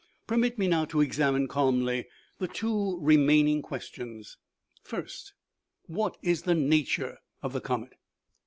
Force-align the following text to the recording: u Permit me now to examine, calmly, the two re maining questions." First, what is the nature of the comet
u 0.01 0.05
Permit 0.25 0.57
me 0.57 0.67
now 0.67 0.83
to 0.83 0.99
examine, 0.99 1.47
calmly, 1.47 2.07
the 2.39 2.47
two 2.47 2.97
re 3.01 3.17
maining 3.17 3.61
questions." 3.61 4.37
First, 4.81 5.33
what 5.85 6.17
is 6.23 6.41
the 6.41 6.55
nature 6.55 7.19
of 7.43 7.53
the 7.53 7.61
comet 7.61 7.93